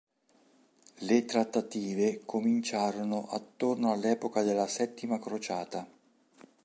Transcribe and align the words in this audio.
Le 1.01 1.25
trattative 1.25 2.23
cominciarono 2.25 3.27
attorno 3.29 3.91
all'epoca 3.91 4.41
della 4.41 4.65
Settima 4.65 5.19
crociata. 5.19 5.87